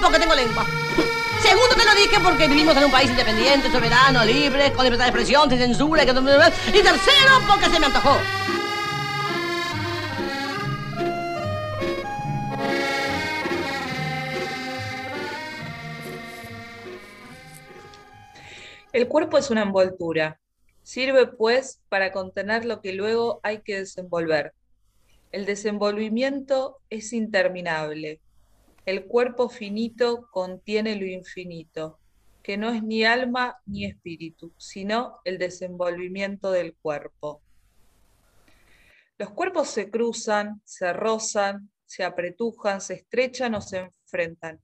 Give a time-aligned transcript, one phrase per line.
[0.00, 0.66] porque tengo lengua.
[1.42, 5.10] Segundo, te lo dije porque vivimos en un país independiente, soberano, libre, con libertad de
[5.10, 6.02] expresión, sin censura.
[6.02, 8.16] Y tercero, porque se me antojó.
[18.92, 20.40] El cuerpo es una envoltura.
[20.82, 24.52] Sirve, pues, para contener lo que luego hay que desenvolver.
[25.32, 28.20] El desenvolvimiento es interminable.
[28.90, 32.00] El cuerpo finito contiene lo infinito,
[32.42, 37.40] que no es ni alma ni espíritu, sino el desenvolvimiento del cuerpo.
[39.16, 44.60] Los cuerpos se cruzan, se rozan, se apretujan, se estrechan o se enfrentan.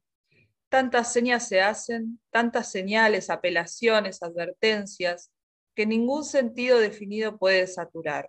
[0.68, 5.30] Tantas señas se hacen, tantas señales, apelaciones, advertencias,
[5.76, 8.28] que ningún sentido definido puede saturar.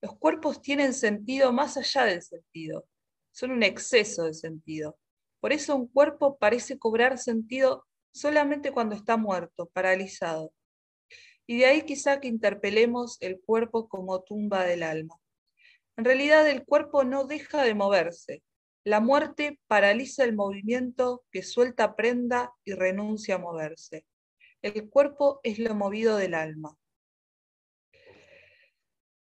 [0.00, 2.86] Los cuerpos tienen sentido más allá del sentido,
[3.32, 4.96] son un exceso de sentido.
[5.40, 10.52] Por eso un cuerpo parece cobrar sentido solamente cuando está muerto, paralizado.
[11.46, 15.16] Y de ahí quizá que interpelemos el cuerpo como tumba del alma.
[15.96, 18.42] En realidad el cuerpo no deja de moverse.
[18.84, 24.04] La muerte paraliza el movimiento que suelta prenda y renuncia a moverse.
[24.62, 26.76] El cuerpo es lo movido del alma.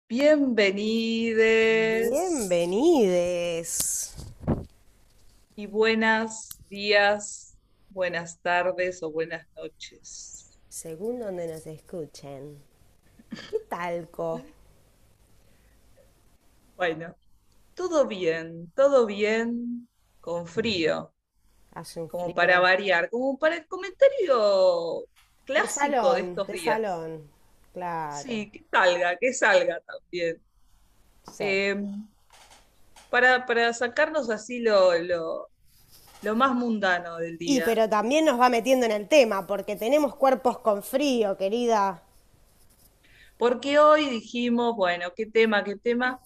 [0.08, 2.10] Bienvenides.
[2.10, 4.11] Bienvenides.
[5.54, 7.58] Y buenos días,
[7.90, 10.58] buenas tardes o buenas noches.
[10.68, 12.62] Según donde nos escuchen.
[13.50, 14.40] ¿Qué talco?
[16.76, 17.14] Bueno,
[17.74, 19.88] todo bien, todo bien,
[20.20, 21.12] con frío,
[21.72, 25.06] Hace un como para variar, como para el comentario
[25.44, 26.64] clásico de salón, estos de días.
[26.64, 27.30] salón.
[27.72, 28.16] Claro.
[28.22, 30.42] Sí, que salga, que salga también.
[31.24, 31.44] Sí.
[31.44, 31.76] Eh,
[33.12, 35.50] para, para sacarnos así lo, lo,
[36.22, 37.64] lo más mundano del Y día.
[37.66, 42.02] pero también nos va metiendo en el tema, porque tenemos cuerpos con frío, querida.
[43.36, 46.20] Porque hoy dijimos, bueno, qué tema, qué tema,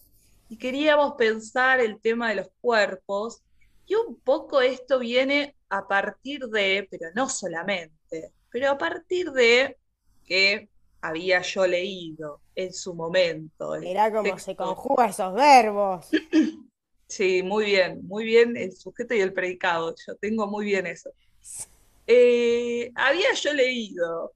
[0.48, 3.42] y queríamos pensar el tema de los cuerpos,
[3.84, 9.76] y un poco esto viene a partir de, pero no solamente, pero a partir de
[10.24, 10.68] que
[11.00, 16.06] había yo leído en su momento Mirá cómo se conjuga esos verbos.
[17.08, 21.10] Sí, muy bien, muy bien el sujeto y el predicado, yo tengo muy bien eso.
[22.06, 24.32] Eh, había yo leído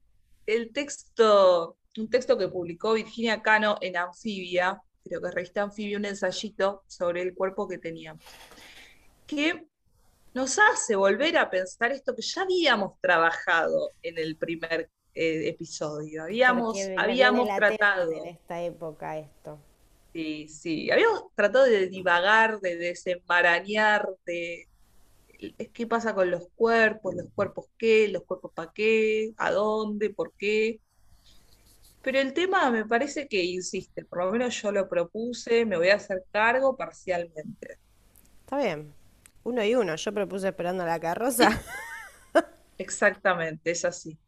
[0.46, 6.04] el texto, un texto que publicó Virginia Cano en Anfibia, creo que revista Anfibia, un
[6.04, 8.24] ensayito sobre el cuerpo que teníamos,
[9.26, 9.66] que
[10.32, 16.22] nos hace volver a pensar esto que ya habíamos trabajado en el primer eh, episodio,
[16.22, 18.12] habíamos, habíamos tratado.
[18.12, 19.58] en esta época esto.
[20.12, 24.66] Sí, sí, habíamos tratado de divagar, de desenmarañar, de
[25.72, 30.32] qué pasa con los cuerpos, los cuerpos qué, los cuerpos para qué, a dónde, por
[30.36, 30.80] qué.
[32.02, 35.88] Pero el tema me parece que insiste, por lo menos yo lo propuse, me voy
[35.90, 37.78] a hacer cargo parcialmente.
[38.40, 38.92] Está bien.
[39.44, 39.96] Uno y uno.
[39.96, 41.62] Yo propuse esperando la carroza.
[42.78, 44.18] Exactamente, es así.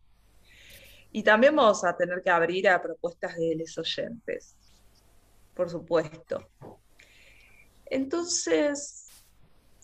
[1.10, 4.56] Y también vamos a tener que abrir a propuestas de los oyentes,
[5.55, 6.49] por supuesto.
[7.87, 9.09] Entonces,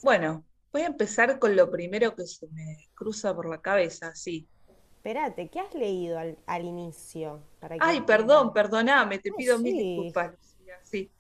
[0.03, 4.47] bueno, voy a empezar con lo primero que se me cruza por la cabeza, sí.
[4.97, 7.43] Espérate, ¿qué has leído al, al inicio?
[7.61, 9.83] Para que Ay, perdón, perdóname, te pido mil sí.
[9.83, 11.11] disculpas, Lucía, sí.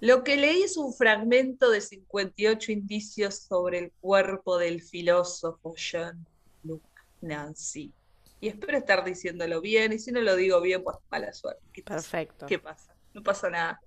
[0.00, 6.26] Lo que leí es un fragmento de 58 indicios sobre el cuerpo del filósofo John
[6.62, 6.86] Luke
[7.20, 7.92] Nancy.
[8.40, 11.82] Y espero estar diciéndolo bien, y si no lo digo bien, pues mala suerte.
[11.82, 12.44] Perfecto.
[12.46, 12.93] ¿Qué pasa?
[13.14, 13.80] No pasa nada.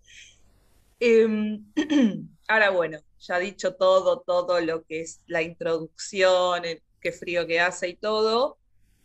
[1.00, 1.64] Em,
[2.48, 7.60] ahora bueno, ya dicho todo, todo lo que es la introducción, el qué frío que
[7.60, 8.58] hace y todo,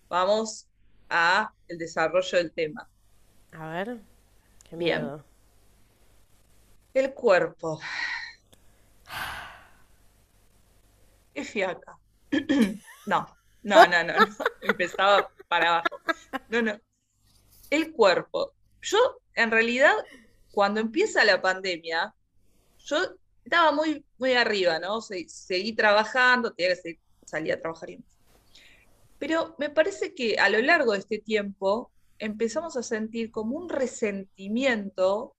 [0.09, 0.69] vamos
[1.11, 2.89] a el desarrollo del tema.
[3.53, 4.01] A ver.
[4.69, 5.03] Qué Bien.
[5.03, 5.25] miedo.
[6.95, 7.81] El cuerpo.
[11.35, 11.99] Qué fiaca.
[13.05, 13.27] No,
[13.65, 14.27] no, no, no, no.
[14.63, 16.01] Empezaba para abajo.
[16.49, 16.79] No, no.
[17.69, 18.53] El cuerpo.
[18.81, 19.95] Yo, en realidad,
[20.53, 22.15] cuando empieza la pandemia,
[22.79, 22.97] yo
[23.45, 25.01] estaba muy, muy arriba, ¿no?
[25.01, 27.99] Se- seguí trabajando, tenía que salir a trabajar y.
[29.19, 33.69] Pero me parece que a lo largo de este tiempo empezamos a sentir como un
[33.69, 35.35] resentimiento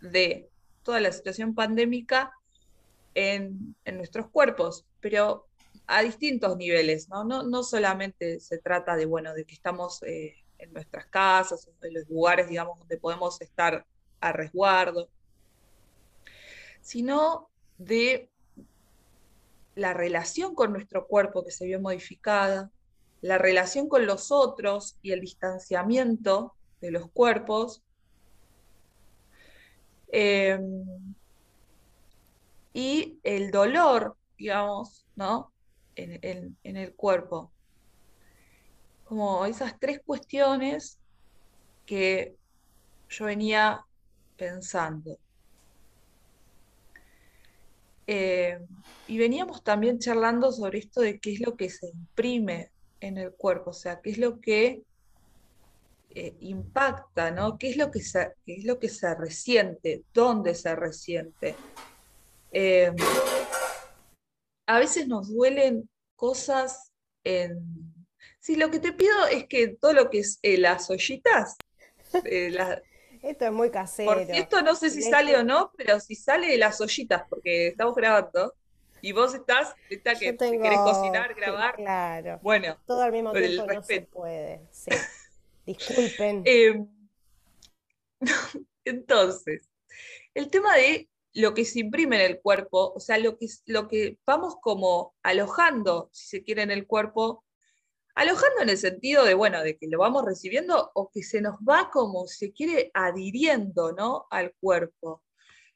[0.00, 0.48] de
[0.82, 2.32] toda la situación pandémica
[3.14, 5.46] en, en nuestros cuerpos, pero
[5.86, 7.24] a distintos niveles, ¿no?
[7.24, 11.94] No, no solamente se trata de, bueno, de que estamos eh, en nuestras casas, en
[11.94, 13.86] los lugares, digamos, donde podemos estar
[14.20, 15.08] a resguardo,
[16.80, 17.48] sino
[17.78, 18.30] de
[19.74, 22.70] la relación con nuestro cuerpo que se vio modificada,
[23.20, 27.82] la relación con los otros y el distanciamiento de los cuerpos.
[30.08, 31.14] Em,
[32.72, 35.52] y el dolor, digamos, ¿no?
[35.96, 37.50] En, en el cuerpo.
[39.06, 40.98] Como esas tres cuestiones
[41.86, 42.36] que
[43.08, 43.84] yo venía
[44.36, 45.18] pensando.
[48.06, 48.58] Eh,
[49.08, 52.70] y veníamos también charlando sobre esto de qué es lo que se imprime
[53.00, 54.82] en el cuerpo, o sea, qué es lo que
[56.10, 57.58] eh, impacta, ¿no?
[57.58, 60.04] ¿Qué es, lo que se, es lo que se resiente?
[60.14, 61.56] ¿Dónde se resiente?
[62.52, 62.92] Eh,
[64.66, 66.92] a veces nos duelen cosas
[67.24, 67.95] en...
[68.46, 71.56] Sí, lo que te pido es que todo lo que es las ollitas,
[72.12, 74.12] esto es muy casero.
[74.12, 77.66] Por esto no sé si sale o no, pero si sale de las ollitas, porque
[77.66, 78.54] estamos grabando,
[79.00, 81.74] y vos estás, está que querés cocinar, grabar.
[81.74, 82.38] Claro.
[82.40, 82.78] Bueno.
[82.86, 84.60] Todo al mismo tiempo no se puede.
[84.70, 84.92] Sí.
[85.66, 86.42] Disculpen.
[86.44, 86.86] Em,
[88.84, 89.68] entonces,
[90.34, 93.88] el tema de lo que se imprime en el cuerpo, o sea, lo que, lo
[93.88, 97.42] que vamos como alojando, si se quiere, en el cuerpo,
[98.16, 101.56] Alojando en el sentido de, bueno, de que lo vamos recibiendo o que se nos
[101.56, 104.26] va como se quiere adhiriendo, ¿no?
[104.30, 105.22] Al cuerpo.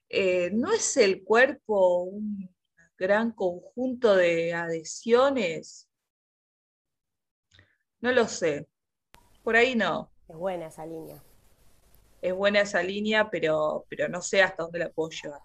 [0.08, 2.48] Eh, ¿No es el cuerpo un
[2.96, 5.90] gran conjunto de adhesiones?
[8.00, 8.66] No lo sé.
[9.44, 10.10] Por ahí no.
[10.26, 11.22] Es buena esa línea.
[12.22, 15.42] Es buena esa línea, pero, pero no sé hasta dónde la puedo llevar.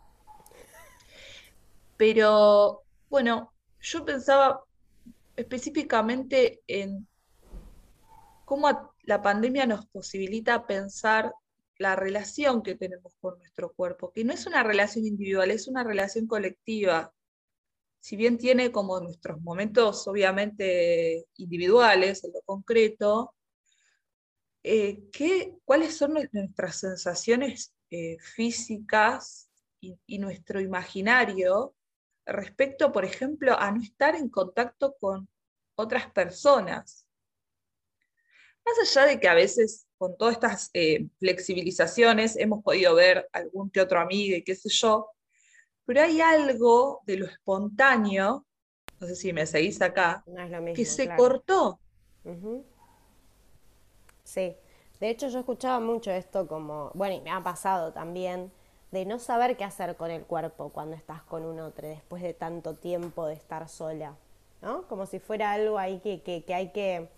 [1.98, 4.64] Pero, bueno, yo pensaba,
[5.36, 7.08] específicamente en
[8.46, 11.34] cómo la pandemia nos posibilita pensar
[11.78, 15.84] la relación que tenemos con nuestro cuerpo, que no es una relación individual, es una
[15.84, 17.14] relación colectiva.
[18.00, 23.34] Si bien tiene como nuestros momentos obviamente individuales, en lo concreto,
[24.64, 25.04] eh,
[25.66, 29.50] ¿cuáles son nuestras sensaciones eh, físicas
[29.82, 31.76] y nuestro imaginario
[32.26, 35.28] respecto, por ejemplo, a no estar en contacto con
[35.76, 37.06] otras personas.
[38.66, 43.70] Más allá de que a veces con todas estas eh, flexibilizaciones hemos podido ver algún
[43.70, 45.12] que otro amigo y qué sé yo,
[45.86, 48.46] pero hay algo de lo espontáneo,
[49.00, 50.24] no sé si me seguís acá,
[50.74, 51.80] que se cortó.
[54.24, 54.56] Sí,
[55.00, 58.52] de hecho yo escuchaba mucho esto como, bueno, y me ha pasado también,
[58.96, 62.34] de no saber qué hacer con el cuerpo cuando estás con un otro, después de
[62.34, 64.16] tanto tiempo de estar sola,
[64.62, 64.88] ¿no?
[64.88, 67.10] Como si fuera algo ahí que, que, hay que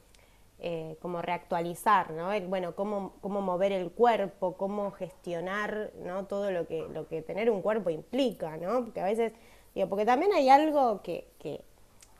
[0.57, 2.29] eh, como reactualizar, ¿no?
[2.47, 6.25] bueno, cómo, cómo mover el cuerpo, cómo gestionar, ¿no?
[6.25, 8.85] Todo lo que, lo que tener un cuerpo implica, ¿no?
[8.85, 9.33] Porque a veces,
[9.75, 11.61] digo, porque también hay algo que, que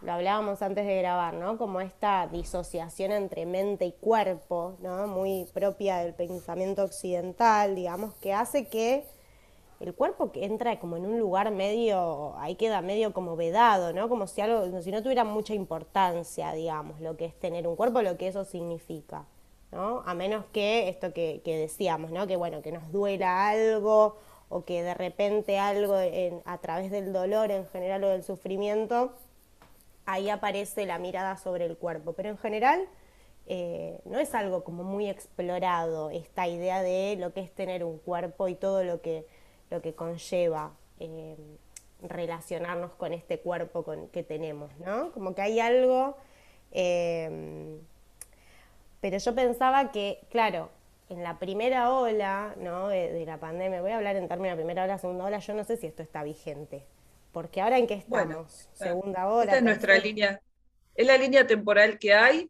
[0.04, 1.58] lo hablábamos antes de grabar, ¿no?
[1.58, 5.08] Como esta disociación entre mente y cuerpo, ¿no?
[5.08, 9.17] Muy propia del pensamiento occidental, digamos, que hace que
[9.80, 14.10] el cuerpo que entra como en un lugar medio, ahí queda medio como vedado, ¿no?
[14.10, 18.02] Como si algo, si no tuviera mucha importancia, digamos, lo que es tener un cuerpo,
[18.02, 19.26] lo que eso significa,
[19.72, 20.02] ¿no?
[20.06, 22.26] A menos que esto que, decíamos, ¿no?
[22.26, 24.18] Que bueno, que nos duela algo
[24.50, 25.96] o que de repente algo
[26.46, 29.14] a través del dolor en general o del sufrimiento,
[30.06, 32.14] ahí aparece la mirada sobre el cuerpo.
[32.14, 32.88] Pero en general
[33.46, 37.98] eh, no es algo como muy explorado esta idea de lo que es tener un
[38.00, 39.26] cuerpo y todo lo que
[39.70, 41.36] lo que conlleva eh,
[42.02, 45.12] relacionarnos con este cuerpo con, que tenemos, ¿no?
[45.12, 46.18] Como que hay algo,
[46.72, 47.80] eh,
[49.02, 50.70] pero yo pensaba que, claro,
[51.10, 52.90] en la primera ola ¿no?
[52.90, 55.64] de, la pandemia, voy a hablar en términos de primera ola, segunda ola, yo no
[55.64, 56.84] sé si esto está vigente,
[57.32, 59.46] porque ahora en qué estamos, segunda ola.
[59.46, 60.42] Esta es nuestra línea,
[60.96, 62.50] es la línea temporal que hay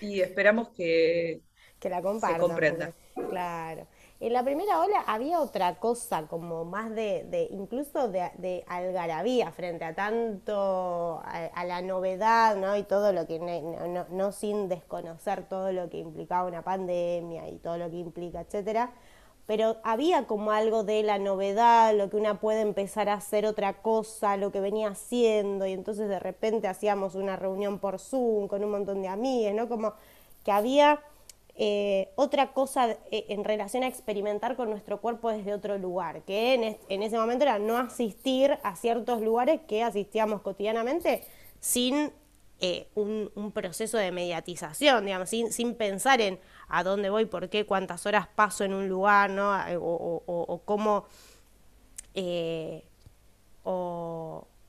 [0.00, 1.40] y esperamos que,
[1.78, 2.92] que la se comprenda.
[3.30, 3.86] claro.
[4.20, 9.94] En la primera ola había otra cosa, como más de, incluso de, algarabía frente a
[9.94, 12.76] tanto, a, la novedad, ¿no?
[12.76, 17.78] Y todo lo que, no, sin desconocer todo lo que implicaba una pandemia y todo
[17.78, 18.90] lo que implica, etcétera.
[19.46, 23.82] Pero había como algo de la novedad, lo que una puede empezar a hacer otra
[23.82, 28.64] cosa, lo que venía haciendo, y entonces de repente hacíamos una reunión por Zoom con
[28.64, 29.68] un montón de amigas, ¿no?
[29.68, 29.94] Como
[30.44, 31.00] que había
[31.60, 36.78] eh, otra cosa eh, en relación a experimentar con nuestro cuerpo desde otro lugar, que
[36.88, 41.24] en, ese momento era no asistir a ciertos lugares que asistíamos cotidianamente
[41.58, 42.12] sin
[42.60, 46.38] eh, un, proceso de mediatización, digamos, sin, pensar en
[46.68, 49.50] a dónde voy, por qué, cuántas horas paso en un lugar, ¿no?
[49.80, 51.06] o, cómo...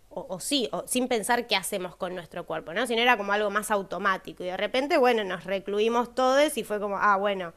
[0.09, 2.87] o, sí, o sin pensar qué hacemos con nuestro cuerpo, ¿no?
[2.87, 4.43] Sino era como algo más automático.
[4.43, 7.53] Y de repente, bueno, nos recluimos todos y fue como, ah, bueno.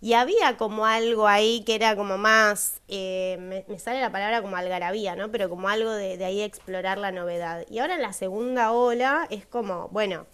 [0.00, 4.56] Y había como algo ahí que era como más, eh, me, sale la palabra como
[4.56, 5.30] algarabía, ¿no?
[5.30, 7.64] Pero como algo de, de ahí explorar la novedad.
[7.70, 10.26] Y ahora en la segunda ola es como, bueno,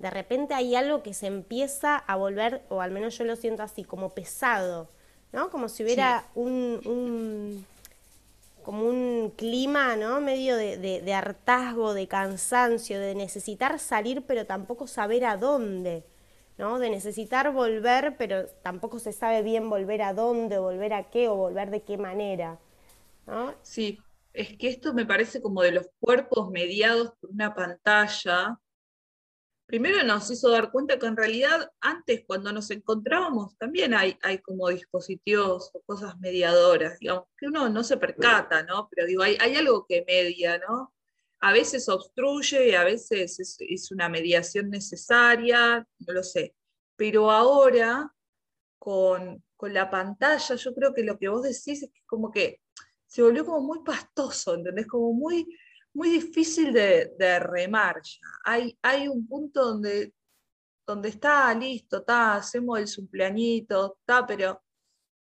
[0.00, 3.62] de repente hay algo que se empieza a volver, o al menos yo lo siento
[3.62, 4.88] así, como pesado,
[5.30, 5.50] ¿no?
[5.50, 7.66] Como si hubiera un,
[8.62, 10.20] como un clima, ¿no?
[10.20, 16.04] Medio de, de, hartazgo, de cansancio, de necesitar salir, pero tampoco saber a dónde,
[16.58, 16.78] ¿no?
[16.78, 21.36] De necesitar volver, pero tampoco se sabe bien volver a dónde, volver a qué, o
[21.36, 22.58] volver de qué manera,
[23.26, 23.54] ¿no?
[23.62, 23.98] Sí,
[24.32, 28.58] es que esto me parece como de los cuerpos mediados por una pantalla,
[29.70, 34.38] primero nos hizo dar cuenta que en realidad antes cuando nos encontrábamos también hay, hay
[34.38, 38.88] como dispositivos o cosas mediadoras, digamos, que uno no se percata, ¿no?
[38.90, 40.92] Pero digo, hay, hay algo que media, ¿no?
[41.38, 46.56] A veces obstruye, a veces es, una mediación necesaria, no lo sé.
[46.96, 48.12] Pero ahora,
[48.76, 52.60] con, con la pantalla, yo creo que lo que vos decís es que como que
[53.06, 54.88] se volvió como muy pastoso, ¿entendés?
[54.88, 55.46] Como muy
[55.92, 58.20] muy difícil de, remar ya.
[58.44, 60.14] Hay, hay un punto donde,
[60.86, 64.62] donde está listo, está, hacemos el cumpleañito, está, pero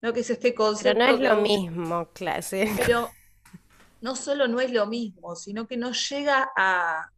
[0.01, 0.99] no que es este concepto.
[0.99, 2.73] Pero no es lo mismo, clase.
[2.77, 3.11] Pero
[4.01, 7.11] no solo no es lo mismo, sino que no llega a,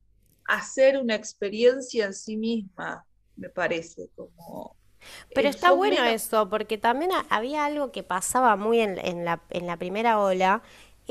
[0.46, 3.06] a ser una experiencia en sí misma,
[3.36, 4.76] me parece, como...
[5.34, 9.66] Pero está bueno eso, porque también había algo que pasaba muy en, en, la, en
[9.66, 10.62] la primera ola,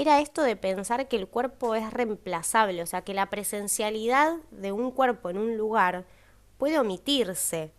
[0.01, 4.72] era esto de pensar que el cuerpo es reemplazable, o sea, que la presencialidad de
[4.72, 6.06] un cuerpo en un lugar
[6.58, 7.72] puede omitirse,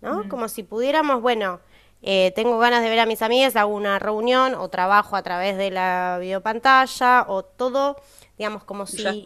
[0.00, 0.28] ¿no?
[0.28, 1.60] Como si pudiéramos, bueno,
[2.02, 5.56] eh, tengo ganas de ver a mis amigas, hago una reunión o trabajo a través
[5.56, 7.96] de la videopantalla o todo,
[8.36, 9.24] digamos, como si...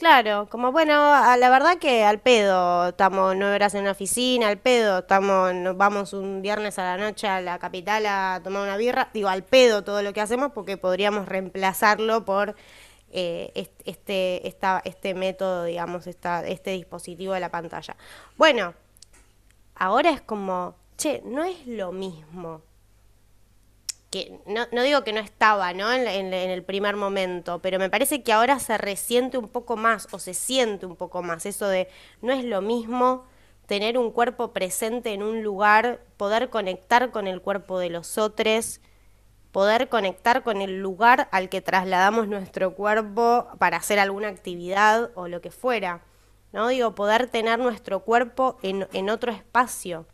[0.00, 0.94] Claro, como bueno,
[1.36, 6.14] la verdad que al pedo, estamos nueve horas en una oficina, al pedo, estamos, vamos
[6.14, 9.84] un viernes a la noche a la capital a tomar una birra, digo, al pedo
[9.84, 12.56] todo lo que hacemos porque podríamos reemplazarlo por
[13.12, 17.94] eh, este, esta, este método, digamos, esta, este dispositivo de la pantalla.
[18.38, 18.72] Bueno,
[19.74, 22.62] ahora es como, che, no es lo mismo
[24.10, 25.92] que no, no, digo que no estaba ¿no?
[25.92, 30.18] En, el primer momento, pero me parece que ahora se resiente un poco más o
[30.18, 31.88] se siente un poco más eso de
[32.20, 33.24] no es lo mismo
[33.66, 38.80] tener un cuerpo presente en un lugar, poder conectar con el cuerpo de los otros,
[39.52, 45.28] poder conectar con el lugar al que trasladamos nuestro cuerpo para hacer alguna actividad o
[45.28, 46.02] lo que fuera.
[46.52, 46.66] ¿no?
[46.68, 50.06] Digo, poder tener nuestro cuerpo en, en otro espacio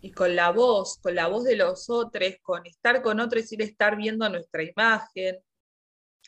[0.00, 3.62] y con la voz, con la voz de los otros, con estar con otros y
[3.62, 5.38] estar viendo nuestra imagen.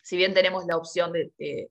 [0.03, 1.71] Si bien tenemos la opción de,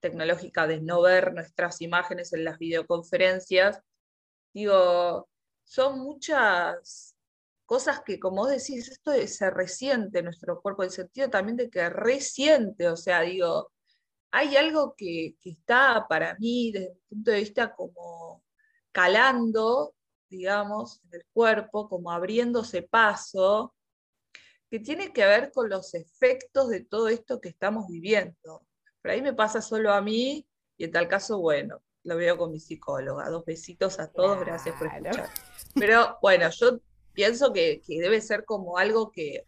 [0.00, 3.80] tecnológica de no ver nuestras imágenes en las videoconferencias,
[4.52, 5.28] digo,
[5.64, 7.16] son muchas
[7.66, 11.88] cosas que, como vos decís, esto se resiente nuestro cuerpo, el sentido también de que
[11.88, 13.72] resiente, o sea, digo,
[14.30, 18.44] hay algo que, que está para mí desde el punto de vista como
[18.92, 19.94] calando
[20.32, 23.74] digamos, en el cuerpo, como abriéndose paso,
[24.70, 28.66] que tiene que ver con los efectos de todo esto que estamos viviendo.
[29.02, 30.48] Por ahí me pasa solo a mí
[30.78, 33.28] y en tal caso, bueno, lo veo con mi psicóloga.
[33.28, 35.28] Dos besitos a todos, gracias por escuchar.
[35.74, 36.80] Pero bueno, yo
[37.12, 39.44] pienso que, debe ser como algo que,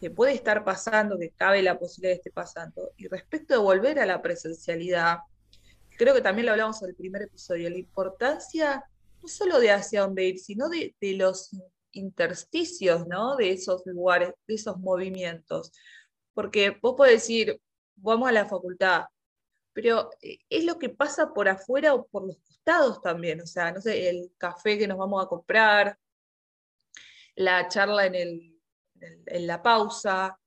[0.00, 2.90] que, puede estar pasando, que cabe la posibilidad de esté pasando.
[2.96, 5.18] Y respecto de volver a la presencialidad,
[5.98, 8.84] creo que también lo hablamos en el primer episodio, la importancia
[9.24, 11.50] no solo de hacia dónde ir, sino de, los
[11.92, 13.36] intersticios, ¿no?
[13.36, 15.72] De esos lugares, de esos movimientos.
[16.34, 17.58] Porque vos podés decir,
[17.96, 19.04] vamos a la facultad,
[19.72, 23.72] pero eh, es lo que pasa por afuera o por los costados también, o sea,
[23.72, 25.98] no sé, el café que nos vamos a comprar,
[27.34, 28.60] la charla en, el,
[29.00, 30.38] en la pausa,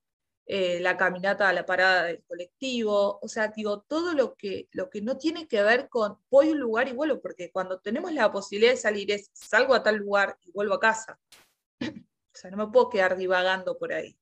[0.49, 4.89] eh, la caminata a la parada del colectivo, o sea, digo, todo lo que, lo
[4.89, 8.13] que no tiene que ver con voy a un lugar y vuelvo, porque cuando tenemos
[8.13, 11.19] la posibilidad de salir es salgo a tal lugar y vuelvo a casa.
[11.81, 14.17] o sea, no me puedo quedar divagando por ahí,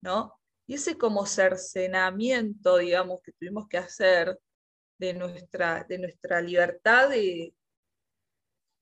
[0.00, 0.38] ¿no?
[0.68, 4.38] Y ese como cercenamiento, digamos, que tuvimos que hacer
[4.98, 7.52] de nuestra, de nuestra libertad de,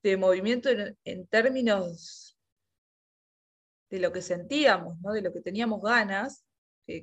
[0.03, 2.39] de movimiento en, términos
[3.89, 5.13] de lo que sentíamos, ¿no?
[5.13, 6.45] de lo que teníamos ganas,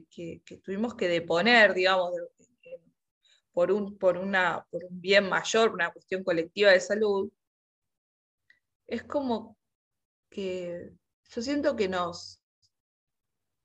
[0.09, 2.11] que, tuvimos que deponer, digamos,
[3.51, 7.29] por un, por, una, por un bien mayor, una cuestión colectiva de salud,
[8.87, 9.55] es como
[10.29, 10.91] que
[11.29, 12.41] yo siento que nos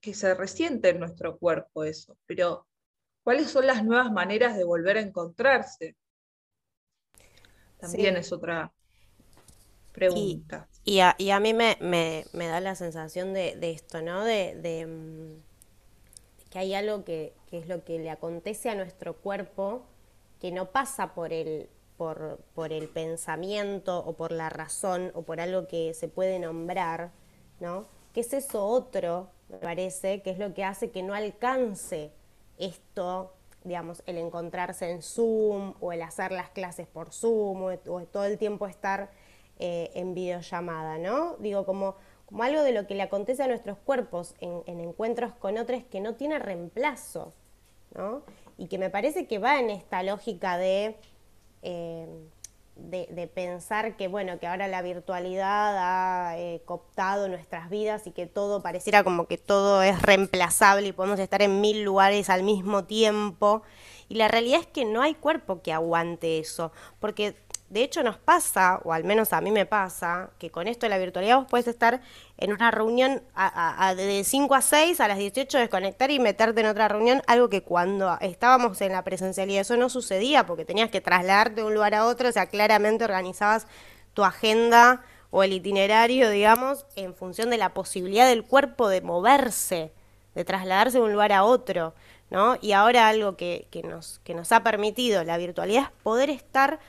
[0.01, 2.67] que se resiente en nuestro cuerpo eso, pero
[3.23, 5.95] ¿Cuáles son las nuevas maneras de volver a encontrarse?
[7.77, 8.17] También Sí.
[8.17, 8.73] es otra
[9.93, 10.67] pregunta.
[10.85, 14.23] y a, y a mí me, me- me da la sensación de, de esto, ¿no?
[14.23, 15.41] De, de, mm,
[16.53, 19.81] que hay algo que, que es lo que le acontece a nuestro cuerpo
[20.39, 21.67] que no pasa por el,
[21.97, 27.09] por, por el pensamiento o por la razón o por algo que se puede nombrar,
[27.59, 27.87] ¿no?
[28.13, 32.11] Que es eso otro, me parece, que es lo que hace que no alcance
[32.59, 33.33] esto,
[33.63, 38.37] digamos, el encontrarse en Zoom o el hacer las clases por Zoom o, todo el
[38.37, 39.09] tiempo estar
[39.57, 41.35] eh, en videollamada, ¿no?
[41.37, 41.95] Digo, como,
[42.33, 45.83] como algo de lo que le acontece a nuestros cuerpos en, en encuentros con otros
[45.83, 47.31] que no tiene reemplazo,
[47.93, 48.23] ¿no?
[48.57, 50.95] Y que me parece que va en esta lógica de,
[51.61, 52.07] eh,
[52.75, 58.11] de, de pensar que, bueno, que ahora la virtualidad ha eh, cooptado nuestras vidas y
[58.11, 62.41] que todo pareciera como que todo es reemplazable y podemos estar en mil lugares al
[62.41, 63.61] mismo tiempo.
[64.09, 67.35] Y la realidad es que no hay cuerpo que aguante eso, porque
[67.73, 70.91] de hecho nos pasa, o al menos a mí me pasa, que con esto de
[70.91, 72.01] la virtualidad vos puedes estar
[72.37, 76.67] en una reunión a, de 5 a 6, a las 18 desconectar y meterte en
[76.67, 81.01] otra reunión, algo que cuando estábamos en la presencialidad eso no sucedía, porque tenías que
[81.01, 83.65] trasladarte de un lugar a otro, o sea, claramente organizabas
[84.13, 85.01] tu agenda
[85.31, 89.91] o el itinerario, digamos, en función de la posibilidad del cuerpo de moverse,
[90.35, 91.95] de trasladarse de un lugar a otro,
[92.29, 92.55] ¿no?
[92.61, 96.79] Y ahora algo que, que nos, que nos ha permitido la virtualidad es poder estar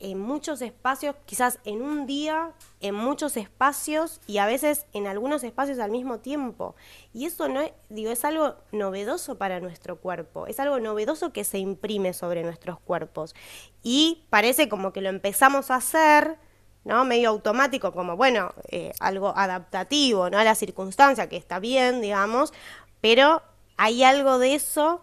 [0.00, 5.42] en muchos espacios, quizás en un día, en muchos espacios y a veces en algunos
[5.42, 6.76] espacios al mismo tiempo.
[7.12, 11.44] Y eso no es, digo, es algo novedoso para nuestro cuerpo, es algo novedoso que
[11.44, 13.34] se imprime sobre nuestros cuerpos.
[13.82, 16.38] Y parece como que lo empezamos a hacer,
[16.84, 17.04] ¿no?
[17.04, 20.38] Medio automático, como bueno, eh, algo adaptativo, ¿no?
[20.38, 22.52] A la circunstancia, que está bien, digamos,
[23.00, 23.42] pero
[23.76, 25.02] hay algo de eso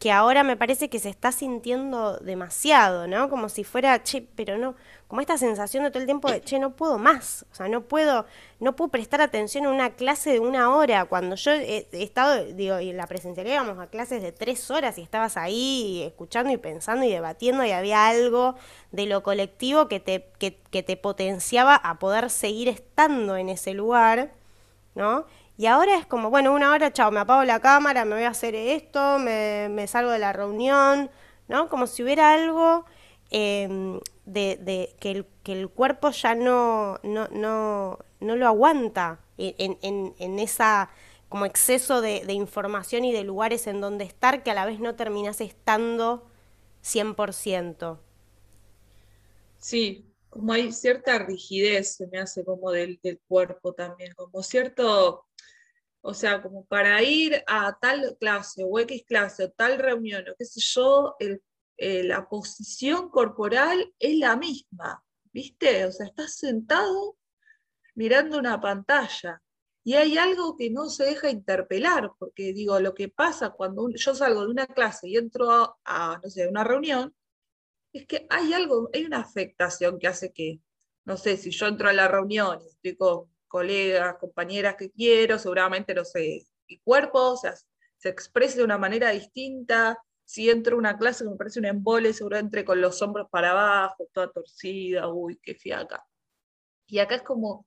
[0.00, 3.28] que ahora me parece que se está sintiendo demasiado, ¿no?
[3.28, 4.74] Como si fuera, che, pero no,
[5.08, 7.82] como esta sensación de todo el tiempo de, che, no puedo más, o sea, no
[7.82, 8.24] puedo,
[8.60, 12.80] no puedo prestar atención a una clase de una hora, cuando yo he, estado, digo,
[12.80, 16.56] y en la presencialidad íbamos a clases de tres horas y estabas ahí escuchando y
[16.56, 18.54] pensando y debatiendo y había algo
[18.92, 23.74] de lo colectivo que te, que, que te potenciaba a poder seguir estando en ese
[23.74, 24.32] lugar,
[24.94, 25.26] ¿no?
[25.60, 28.30] Y ahora es como, bueno, una hora, chao, me apago la cámara, me voy a
[28.30, 31.10] hacer esto, me, salgo de la reunión,
[31.48, 31.68] ¿no?
[31.68, 32.86] Como si hubiera algo
[33.30, 39.76] eh, de, que, el, que el cuerpo ya no, no, no, no lo aguanta en,
[39.82, 40.88] en, esa
[41.28, 44.94] como exceso de, información y de lugares en donde estar que a la vez no
[44.94, 46.26] terminas estando
[46.82, 47.98] 100%.
[49.58, 55.26] Sí, como hay cierta rigidez, se me hace como del, del cuerpo también, como cierto,
[56.02, 60.34] o sea, como para ir a tal clase o X clase o tal reunión o
[60.38, 61.16] qué sé yo,
[61.76, 65.84] eh, la posición corporal es la misma, ¿viste?
[65.84, 67.16] O sea, estás sentado
[67.94, 69.42] mirando una pantalla
[69.82, 74.14] y hay algo que no se deja interpelar, porque digo, lo que pasa cuando yo
[74.14, 77.14] salgo de una clase y entro a, a, no sé, una reunión,
[77.92, 80.60] es que hay algo, hay una afectación que hace que,
[81.04, 85.38] no sé, si yo entro a la reunión y estoy con colegas, compañeras que quiero,
[85.38, 89.98] seguramente, no sé, mi cuerpo se exprese de una manera distinta.
[90.24, 93.28] Si entro a una clase que me parece un embole, seguro entre con los hombros
[93.28, 96.06] para abajo, toda torcida, uy, qué fiaca.
[96.86, 97.66] Y acá es como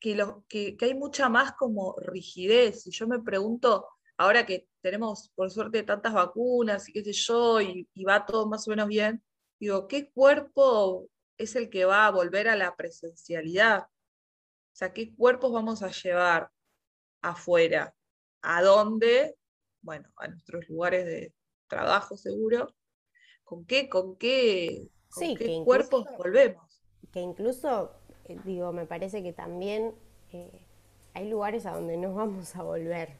[0.00, 2.86] que, lo, que hay mucha más como rigidez.
[2.88, 7.60] Y yo me pregunto, ahora que tenemos por suerte tantas vacunas y qué sé yo,
[7.60, 9.22] y, y va todo más o menos bien,
[9.60, 13.84] digo, ¿qué cuerpo es el que va a volver a la presencialidad?
[14.80, 16.50] Sea, ¿qué cuerpos vamos a llevar
[17.20, 17.94] afuera?
[18.40, 19.36] ¿A dónde?
[19.82, 21.34] Bueno, a nuestros lugares de
[21.68, 22.74] trabajo seguro.
[23.44, 26.82] ¿Con qué, con qué, con Sí, qué que incluso- cuerpos volvemos?
[27.12, 27.92] que incluso,
[28.24, 29.94] eh, digo, me parece que también
[30.32, 30.62] eh,
[31.12, 33.10] hay lugares a donde no vamos a volver.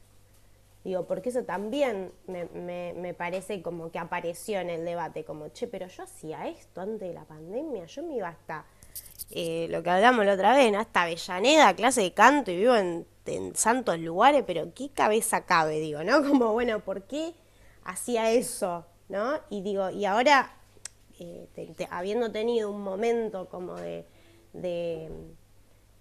[0.83, 5.49] Digo, porque eso también me, me- me parece como que apareció en el debate, como,
[5.49, 8.65] che, pero yo hacía esto antes de la pandemia, yo me iba hasta,
[9.31, 10.79] eh, lo que hablamos la otra vez, ¿no?
[10.79, 15.79] Hasta Avellaneda, clase de canto y vivo en, en santos lugares, pero ¿qué cabeza cabe,
[15.79, 16.23] digo, ¿no?
[16.27, 17.33] Como, bueno, ¿por qué
[17.83, 19.39] hacía eso, ¿no?
[19.49, 20.53] Y digo, y ahora
[21.19, 24.05] eh, te- te- habiendo tenido un momento como de,
[24.53, 25.09] de,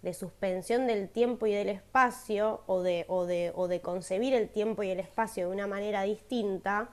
[0.03, 4.49] de suspensión del tiempo y del espacio, o de, o, de, o de concebir el
[4.49, 6.90] tiempo y el espacio de una manera distinta,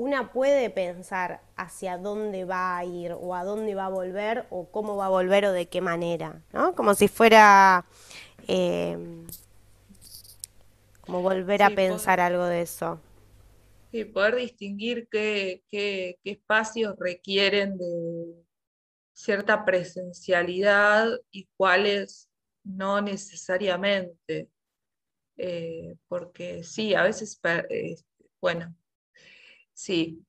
[0.00, 4.66] una puede pensar hacia dónde va a ir, o a dónde va a volver, o
[4.70, 6.74] cómo va a volver, o de qué manera, ¿no?
[6.74, 7.84] Como si fuera
[8.48, 8.96] eh,
[11.02, 12.98] como volver a Sí, pensar algo de eso.
[13.92, 18.44] Y poder distinguir qué, qué, qué espacios requieren de
[19.14, 22.28] cierta presencialidad y cuáles
[22.64, 24.50] no necesariamente.
[25.38, 27.96] Eh, porque sí, a veces, eh,
[28.40, 28.74] bueno,
[29.80, 30.22] sí,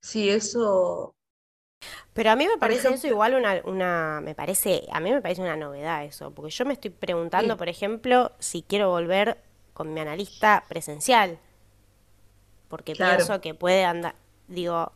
[0.00, 1.14] sí, eso
[2.12, 5.42] pero a mí me parece eso igual una, una, me parece, a mí me parece
[5.42, 9.38] una novedad eso, porque yo me estoy preguntando, por ejemplo, si quiero volver
[9.72, 11.38] con mi analista presencial,
[12.68, 14.14] porque pienso que puede andar,
[14.48, 14.92] digo,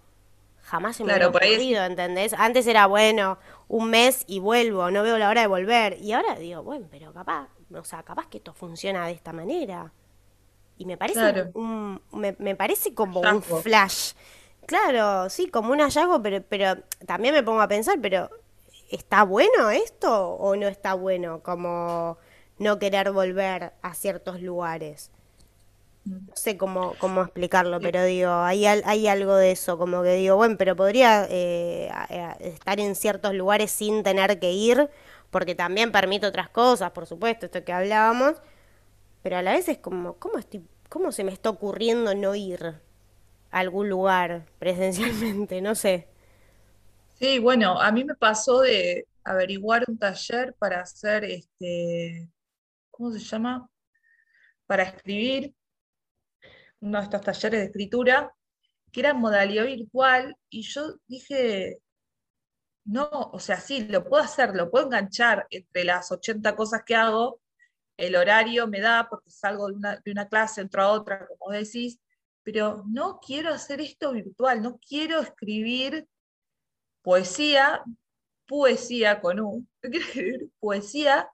[0.62, 2.34] jamás se me ha ocurrido, ¿entendés?
[2.34, 6.36] Antes era, bueno, un mes y vuelvo, no veo la hora de volver, y ahora
[6.36, 9.92] digo, bueno, pero capaz, o sea, capaz que esto funciona de esta manera.
[10.78, 14.12] Y me parece, un, me, me parece como un flash
[14.68, 18.28] Claro, sí, como un hallazgo, pero, pero también me pongo a pensar, pero
[18.90, 21.40] ¿está bueno esto o no está bueno?
[21.42, 22.18] Como
[22.58, 25.10] no querer volver a ciertos lugares.
[26.04, 30.36] No sé cómo, cómo explicarlo, pero digo, hay, hay algo de eso, como que digo,
[30.36, 31.90] bueno, pero podría eh,
[32.40, 34.90] estar en ciertos lugares sin tener que ir,
[35.30, 38.34] porque también permite otras cosas, por supuesto, esto que hablábamos,
[39.22, 42.80] pero a la vez es como, ¿cómo, estoy, cómo se me está ocurriendo no ir?
[43.50, 46.08] algún lugar presencialmente, no sé.
[47.18, 52.28] Sí, bueno, a mí me pasó de averiguar un taller para hacer este,
[52.90, 53.68] ¿cómo se llama?
[54.66, 55.54] Para escribir
[56.80, 58.32] uno de estos talleres de escritura,
[58.92, 61.78] que era modalidad virtual, y yo dije,
[62.84, 66.94] no, o sea, sí, lo puedo hacer, lo puedo enganchar entre las 80 cosas que
[66.94, 67.40] hago,
[67.98, 71.52] el horario me da porque salgo de una, de una clase, entro a otra, como
[71.52, 72.00] decís,
[72.42, 76.08] pero no quiero hacer esto virtual, no quiero escribir
[77.02, 77.82] poesía,
[78.46, 79.66] poesía con U,
[80.60, 81.30] poesía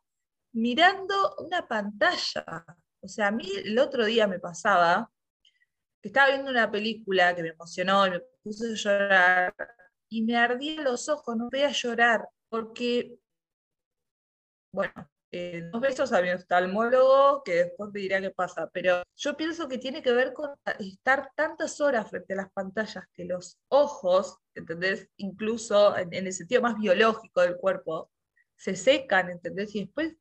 [0.53, 2.65] mirando una pantalla.
[3.01, 5.11] O sea, a mí el otro día me pasaba
[6.01, 9.55] que estaba viendo una película que me emocionó me puse a llorar
[10.09, 13.17] y me ardían los ojos, no podía llorar, porque,
[14.73, 19.37] bueno, eh, dos besos a mi oftalmólogo, que después me dirá qué pasa, pero yo
[19.37, 23.59] pienso que tiene que ver con estar tantas horas frente a las pantallas que los
[23.67, 25.09] ojos, ¿entendés?
[25.17, 28.13] Incluso en, el sentido más biológico del cuerpo,
[28.55, 29.75] se secan, ¿entendés?
[29.75, 30.15] Y después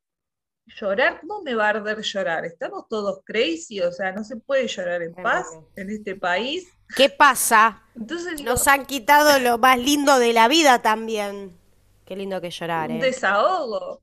[0.66, 2.44] llorar, ¿cómo me va a arder llorar?
[2.44, 5.46] Estamos todos crazy, o sea, no se puede llorar en paz
[5.76, 6.66] en este país.
[6.96, 7.84] ¿Qué pasa?
[7.94, 11.56] Entonces, Nos han quitado lo más lindo de la vida también.
[12.04, 13.04] Qué lindo que llorar, un ¿eh?
[13.04, 14.02] desahogo.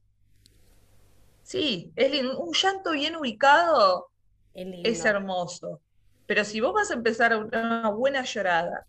[1.52, 4.08] Sí, es Un llanto bien ubicado
[4.54, 5.82] es, hermoso.
[6.26, 8.86] Pero si vos vas a empezar una buena llorada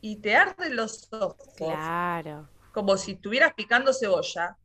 [0.00, 2.48] y te arden los ojos, claro.
[2.72, 4.56] como si estuvieras picando cebolla,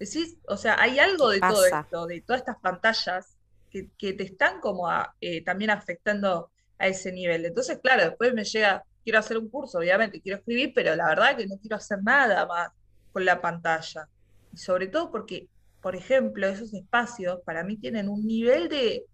[0.00, 3.36] decís, o sea, hay algo de todo esto, de todas estas pantallas
[3.70, 4.88] que, te están como
[5.20, 7.44] eh, también afectando a ese nivel.
[7.44, 11.36] Entonces, claro, después me llega, quiero hacer un curso, obviamente, quiero escribir, pero la verdad
[11.36, 12.70] que no quiero hacer nada más
[13.12, 14.08] con la pantalla.
[14.52, 15.48] Y sobre todo porque
[15.84, 19.04] por ejemplo, esos espacios para mí tienen un nivel de,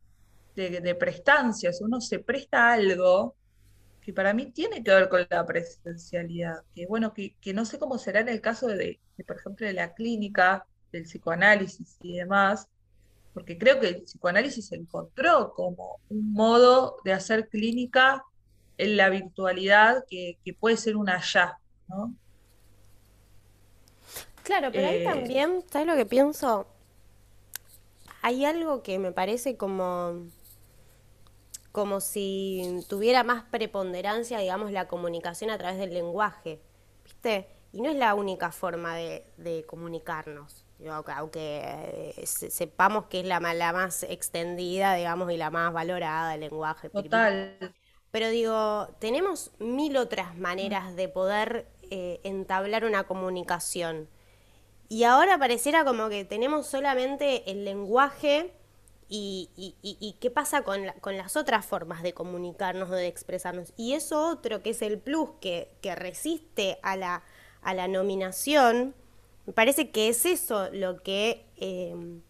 [0.55, 3.35] de, prestancia, o uno se presta algo
[4.01, 7.99] que para mí tiene que ver con la presencialidad, que bueno, que, no sé cómo
[7.99, 12.69] será en el caso de, por ejemplo, de la clínica, del psicoanálisis y demás,
[13.35, 18.23] porque creo que el psicoanálisis se encontró como un modo de hacer clínica
[18.79, 22.15] en la virtualidad que, que puede ser un allá, ¿no?
[24.51, 26.67] Claro, pero ahí eh, también, ¿sabes lo que pienso?
[28.21, 30.27] Hay algo que me parece como
[31.71, 36.61] como si tuviera más preponderancia, digamos, la comunicación a través del lenguaje,
[37.05, 37.47] ¿viste?
[37.73, 40.65] Y no es la única forma de, comunicarnos,
[41.15, 41.63] aunque
[42.17, 46.89] eh, sepamos que es la, la, más extendida, digamos, y la más valorada el lenguaje.
[46.89, 47.57] Total.
[48.11, 54.09] Pero digo, tenemos mil otras maneras de poder eh, entablar una comunicación
[54.91, 58.53] y ahora pareciera como que tenemos solamente el lenguaje
[59.09, 63.73] y, qué pasa con, con, las otras formas de comunicarnos o de expresarnos.
[63.77, 67.23] Y eso otro, que es el plus que, resiste a la,
[67.63, 68.97] a la nominación,
[69.47, 72.21] me parece que es eso lo que, em,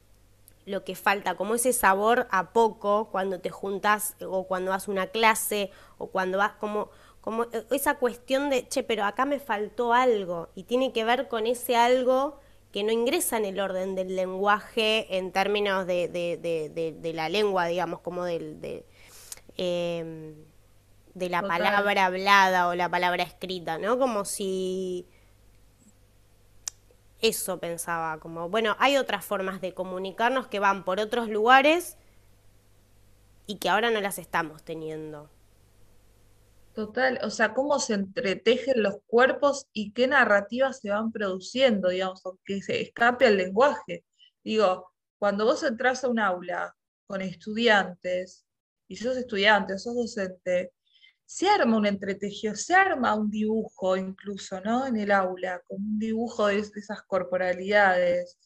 [0.66, 4.90] lo que falta, como ese sabor a poco cuando te juntas o cuando vas a
[4.90, 9.92] una clase o cuando vas como como esa cuestión de, che, pero acá me faltó
[9.92, 12.38] algo y tiene que ver con ese algo
[12.72, 18.00] que no ingresa en el orden del lenguaje en términos de, de, la lengua, digamos,
[18.00, 18.84] como del, de,
[19.56, 20.34] em,
[21.14, 23.98] de la palabra hablada o la palabra escrita, ¿no?
[23.98, 25.06] Como si
[27.20, 31.96] eso pensaba, como, bueno, hay otras formas de comunicarnos que van por otros lugares
[33.46, 35.28] y que ahora no las estamos teniendo.
[36.74, 42.24] Total, o sea, cómo se entretejen los cuerpos y qué narrativas se van produciendo, digamos,
[42.24, 44.04] aunque se escape al lenguaje.
[44.44, 46.74] Digo, cuando vos entras a un aula
[47.06, 48.46] con estudiantes,
[48.90, 50.72] y sos estudiante, sos docente,
[51.24, 54.84] se arma un entretejido, se arma un dibujo incluso, ¿no?
[54.84, 58.36] En el aula, con un dibujo de, esas corporalidades,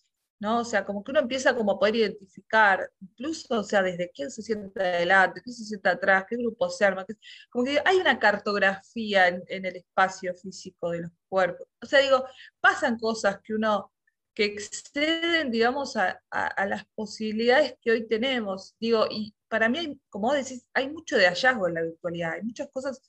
[0.45, 0.59] ¿no?
[0.61, 4.31] O sea, como que uno empieza como a poder identificar, incluso, o sea, desde quién
[4.31, 7.07] se sienta adelante, quién se sienta atrás, qué grupo se arma,
[7.51, 11.67] como que hay una cartografía en, el espacio físico de los cuerpos.
[11.83, 12.27] O sea, digo,
[12.61, 13.91] pasan cosas que uno
[14.35, 16.21] que exceden, digamos, a,
[16.67, 18.75] las posibilidades que hoy tenemos.
[18.81, 22.43] Digo, y para mí, como vos decís, hay mucho de hallazgo en la virtualidad, hay
[22.43, 23.01] muchas cosas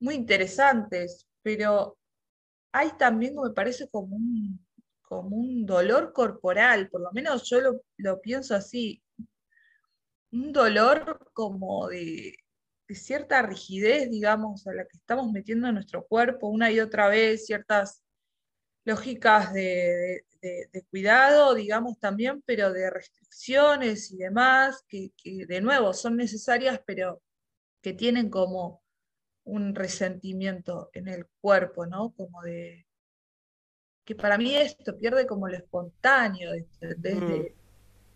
[0.00, 1.98] muy interesantes, pero
[2.72, 4.65] hay también, me parece, como un,
[5.06, 7.60] como un dolor corporal, por lo menos yo
[7.96, 9.02] lo, pienso así,
[10.32, 12.36] un dolor como de,
[12.88, 17.46] cierta rigidez, digamos, a la que estamos metiendo en nuestro cuerpo una y otra vez,
[17.46, 18.02] ciertas
[18.84, 20.24] lógicas de,
[20.90, 27.22] cuidado, digamos, también, pero de restricciones y demás, que, de nuevo son necesarias, pero
[27.80, 28.82] que tienen como
[29.44, 32.12] un resentimiento en el cuerpo, ¿no?
[32.14, 32.85] Como de,
[34.06, 37.54] que para mí esto pierde como lo espontáneo, desde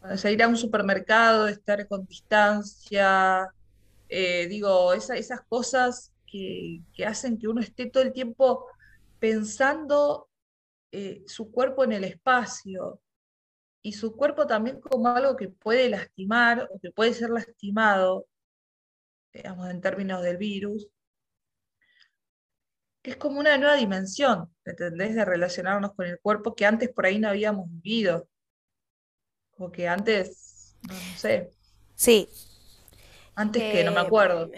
[0.00, 0.28] mm.
[0.28, 3.52] ir a un supermercado, estar con distancia,
[4.08, 8.66] eh, digo, esas cosas que, que, hacen que uno esté todo el tiempo
[9.18, 10.28] pensando
[10.92, 13.00] eh, su cuerpo en el espacio
[13.82, 18.26] y su cuerpo también como algo que puede lastimar o que puede ser lastimado,
[19.32, 20.88] digamos, en términos del virus,
[23.02, 25.14] que es como una nueva dimensión, ¿entendés?
[25.14, 28.28] De relacionarnos con el cuerpo que antes por ahí no habíamos vivido.
[29.56, 31.50] O que antes, no, sé.
[31.94, 32.28] Sí.
[33.34, 34.50] Antes que no me acuerdo.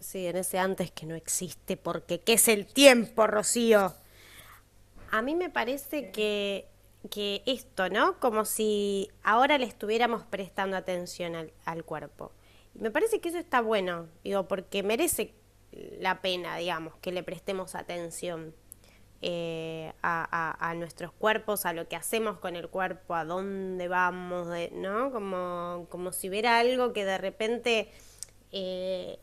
[0.00, 3.94] sí, en ese antes que no existe, porque ¿qué es el tiempo, Rocío?
[5.10, 6.66] A mí me parece que,
[7.10, 8.18] que esto, ¿no?
[8.20, 12.32] Como si ahora le estuviéramos prestando atención al, al cuerpo.
[12.74, 15.32] Me parece que eso está bueno, digo, porque merece
[16.00, 18.54] la pena, digamos, que le prestemos atención
[19.22, 25.10] eh, a, nuestros cuerpos, a lo que hacemos con el cuerpo, a dónde vamos, ¿no?
[25.12, 27.90] Como, como si hubiera algo que de repente
[28.52, 29.18] eh,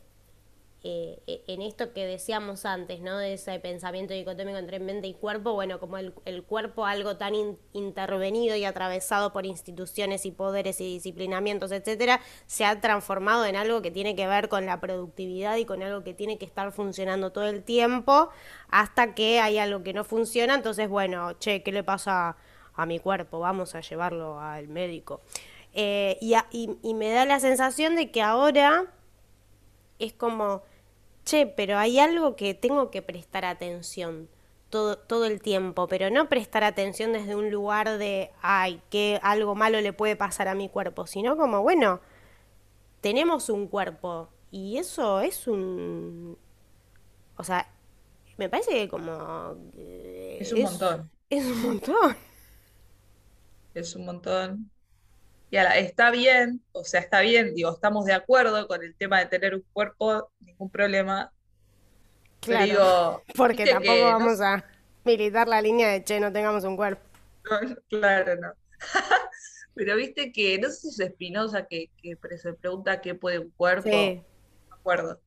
[0.84, 3.20] eh, en esto que decíamos antes, ¿no?
[3.20, 7.36] De ese pensamiento dicotómico entre mente y cuerpo, bueno, como el, cuerpo algo tan
[7.74, 13.84] intervenido y atravesado por instituciones y poderes y disciplinamientos, etcétera, se ha transformado en algo
[13.84, 17.32] que tiene que ver con la productividad y con algo que tiene que estar funcionando
[17.32, 18.30] todo el tiempo,
[18.70, 22.38] hasta que hay algo que no funciona, entonces, bueno, che, ¿qué le pasa
[22.74, 23.40] a mi cuerpo?
[23.40, 25.22] Vamos a llevarlo al médico.
[25.74, 28.88] Eh, y me da la sensación de que ahora
[30.00, 30.64] es como
[31.26, 34.30] che, pero hay algo que tengo que prestar atención
[34.70, 39.56] todo, todo el tiempo, pero no prestar atención desde un lugar de, ay, que algo
[39.56, 42.02] malo le puede pasar a mi cuerpo, sino como, bueno,
[43.02, 46.38] tenemos un cuerpo y eso es un...
[47.38, 47.68] O sea,
[48.38, 49.56] me parece que como...
[49.76, 51.12] es un montón.
[51.30, 52.18] Es un montón.
[53.74, 54.72] Es un montón.
[55.52, 59.20] Y ahora, está bien, o sea, está bien, digo, estamos de acuerdo con el tema
[59.20, 61.34] de tener un cuerpo, ningún problema.
[62.40, 64.64] Claro, digo, porque tampoco vamos a
[65.04, 67.04] militar la línea de, che, no tengamos un cuerpo.
[67.90, 68.54] claro, no.
[69.76, 71.90] Pero viste que, no sé si es Espinosa que,
[72.38, 73.90] se pregunta qué puede un cuerpo.
[73.90, 74.24] Sí.
[74.70, 75.20] No acuerdo.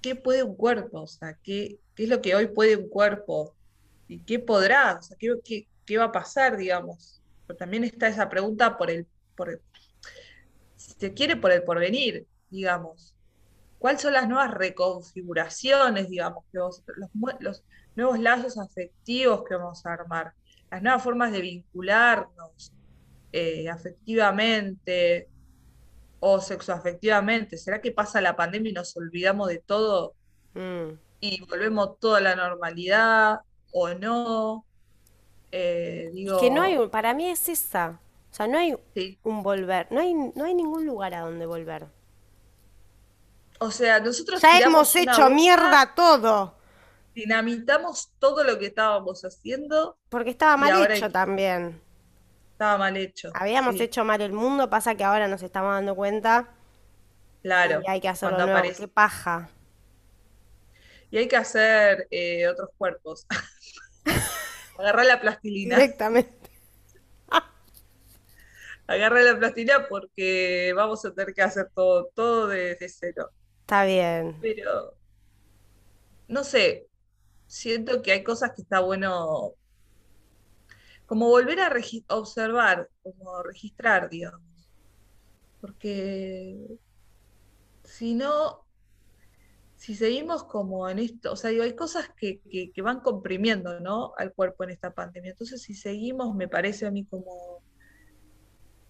[0.00, 1.02] ¿Qué puede un cuerpo?
[1.02, 3.54] O sea, ¿qué, ¿qué, es lo que hoy puede un cuerpo?
[4.06, 4.96] ¿Y qué podrá?
[4.98, 7.20] O sea, ¿qué, qué, qué va a pasar, digamos?
[7.46, 9.06] Pero también está esa pregunta por el
[9.38, 9.62] por,
[10.76, 13.14] si se quiere, por el porvenir, digamos.
[13.78, 16.82] ¿Cuáles son las nuevas reconfiguraciones, digamos, los,
[17.94, 20.34] nuevos lazos afectivos que vamos a armar?
[20.70, 22.72] Las nuevas formas de vincularnos
[23.32, 25.28] eh, afectivamente
[26.18, 27.56] o sexoafectivamente.
[27.56, 30.14] ¿Será que pasa la pandemia y nos olvidamos de todo
[30.54, 30.98] mm.
[31.20, 33.40] y volvemos toda la normalidad
[33.72, 34.64] o no?
[35.52, 38.00] Eh, que no hay, para mí es esa.
[38.38, 38.76] O sea, no hay
[39.24, 41.88] un volver, no hay, no hay ningún lugar a donde volver.
[43.58, 46.54] O sea, nosotros ya hemos hecho mierda todo.
[47.16, 49.98] Dinamitamos todo lo que estábamos haciendo.
[50.08, 51.82] Porque estaba mal hecho también.
[52.52, 53.32] Estaba mal hecho.
[53.34, 56.48] Habíamos hecho mal el mundo, pasa que ahora nos estamos dando cuenta.
[57.42, 57.82] Claro.
[57.84, 58.68] Y hay que hacerlo nuevo.
[58.78, 59.50] Qué paja.
[61.10, 63.26] Y hay que hacer eh, otros cuerpos.
[64.78, 65.74] Agarrar la plastilina.
[65.74, 66.37] Directamente.
[68.88, 73.30] Agarra la plastilina porque vamos a tener que hacer todo, todo desde cero.
[73.60, 74.36] Está bien.
[74.40, 74.94] Pero,
[76.26, 76.88] no sé,
[77.46, 79.52] siento que hay cosas que está bueno,
[81.06, 81.70] como volver a
[82.08, 84.40] observar, como registrar, digamos.
[85.60, 86.78] Porque
[87.84, 88.64] si no,
[89.76, 92.40] si seguimos como en esto, o sea, digo, hay cosas que,
[92.74, 94.14] que, van comprimiendo, ¿no?
[94.16, 95.32] Al cuerpo en esta pandemia.
[95.32, 97.62] Entonces, si seguimos, me parece a mí como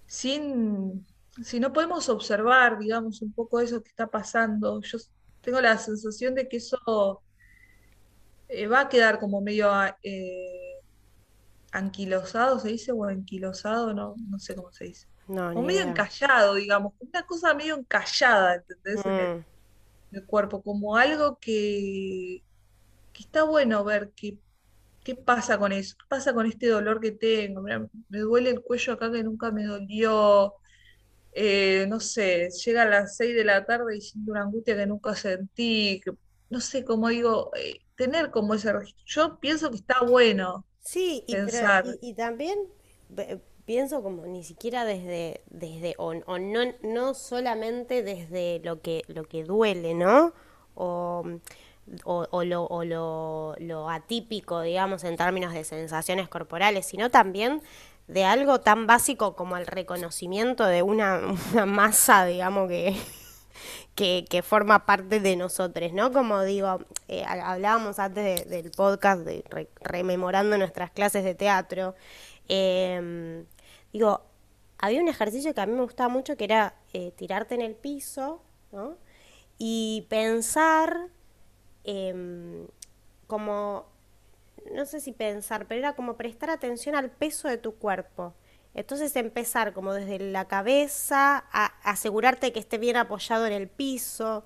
[0.08, 1.06] sin,
[1.44, 4.98] si no podemos observar, digamos, un poco eso que está pasando, yo
[5.40, 7.22] tengo la sensación de que eso
[8.48, 9.70] eh, va a quedar como medio
[10.02, 10.80] eh,
[11.70, 12.90] anquilosado, ¿se dice?
[12.90, 15.06] O anquilosado, no, no sé cómo se dice.
[15.28, 19.04] No, como medio encallado, digamos, una cosa medio encallada, ¿entendés?
[19.04, 19.58] Mm
[20.12, 22.42] el cuerpo, como algo que,
[23.12, 24.38] que está bueno ver qué,
[25.04, 27.62] qué pasa con eso, qué pasa con este dolor que tengo.
[27.62, 30.54] me duele el cuello acá que nunca me dolió.
[31.32, 34.86] Eh, no sé, llega a las 6 de la tarde y siento una angustia que
[34.86, 36.00] nunca sentí.
[36.50, 39.04] no sé, cómo digo, eh, tener como ese registro.
[39.06, 41.84] Yo pienso que está bueno Sí, y, pensar.
[42.00, 42.58] y, y también
[43.64, 49.44] pienso como ni siquiera desde, desde o, no, no solamente desde lo que, lo que
[49.44, 50.32] duele, ¿no?
[50.74, 51.22] O,
[52.04, 57.62] o, lo, lo, atípico, digamos, en términos de sensaciones corporales, sino también
[58.06, 61.20] de algo tan básico como el reconocimiento de una,
[61.66, 62.96] masa, digamos, que,
[63.94, 66.12] que, forma parte de nosotros, ¿no?
[66.12, 69.44] Como digo, eh, hablábamos antes del podcast, de,
[69.80, 71.94] rememorando nuestras clases de teatro,
[72.48, 73.44] eh,
[73.92, 74.22] Digo,
[74.78, 77.74] había un ejercicio que a mí me gustaba mucho que era eh, tirarte en el
[77.74, 78.96] piso, ¿no?
[79.56, 81.08] Y pensar
[81.84, 82.66] em,
[83.26, 83.86] como,
[84.74, 88.34] no sé si pensar, pero era como prestar atención al peso de tu cuerpo.
[88.74, 94.44] Entonces empezar como desde la cabeza, a asegurarte que esté bien apoyado en el piso,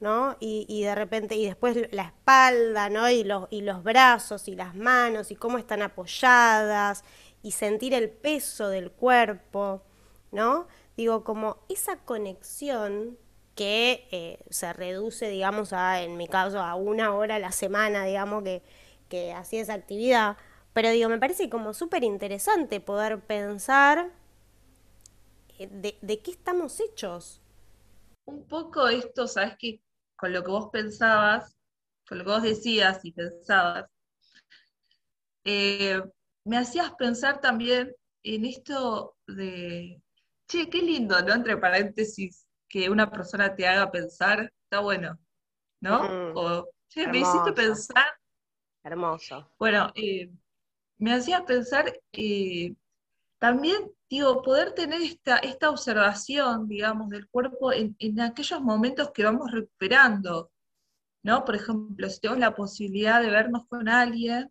[0.00, 0.36] ¿no?
[0.40, 3.08] Y, y, de repente, y después la espalda, ¿no?
[3.10, 7.04] Y los, y los brazos y las manos y cómo están apoyadas
[7.42, 9.82] y sentir el peso del cuerpo,
[10.32, 10.66] ¿no?
[10.96, 13.18] Digo, como esa conexión
[13.54, 18.04] que eh, se reduce, digamos, a, en mi caso, a una hora a la semana,
[18.04, 18.62] digamos, que,
[19.08, 20.36] que hacía esa actividad.
[20.72, 24.10] Pero digo, me parece como súper interesante poder pensar
[25.58, 27.40] eh, de, de, qué estamos hechos.
[28.26, 29.80] Un poco esto, ¿sabes qué?
[30.16, 31.56] Con lo que vos pensabas,
[32.08, 33.86] con lo que vos decías y pensabas,
[35.44, 36.02] eh,
[36.44, 40.00] me hacías pensar también en esto de,
[40.48, 41.34] che, qué lindo, ¿no?
[41.34, 45.16] Entre paréntesis, que una persona te haga pensar, está bueno,
[45.80, 46.02] ¿no?
[46.02, 48.04] Mm, o, che, me hiciste pensar.
[48.82, 49.48] Hermoso.
[49.60, 50.28] Bueno, eh,
[50.98, 52.74] me hacía pensar eh,
[53.38, 59.22] también, digo, poder tener esta, esta observación, digamos, del cuerpo en, en aquellos momentos que
[59.22, 60.50] vamos recuperando,
[61.22, 61.44] ¿no?
[61.44, 64.50] Por ejemplo, si tenemos la posibilidad de vernos con alguien,